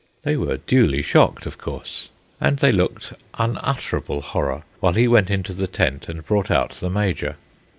[0.23, 2.09] They were duly shocked, of course,
[2.39, 6.89] and they looked unutterable horror while he went into the tent and brought out the
[6.89, 7.35] major.